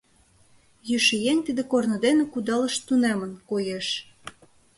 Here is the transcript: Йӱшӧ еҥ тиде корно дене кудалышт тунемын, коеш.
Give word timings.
Йӱшӧ 0.89 1.15
еҥ 1.31 1.37
тиде 1.45 1.63
корно 1.71 1.97
дене 2.05 2.23
кудалышт 2.33 2.79
тунемын, 2.87 3.31
коеш. 3.49 3.87